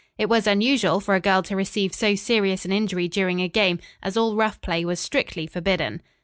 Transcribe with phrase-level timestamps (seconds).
[0.17, 3.77] It was unusual for a girl to receive so serious an injury during a game,
[4.01, 6.01] as all rough play was strictly forbidden.